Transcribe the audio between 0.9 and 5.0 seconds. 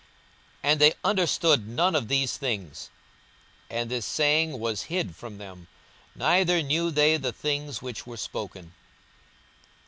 understood none of these things: and this saying was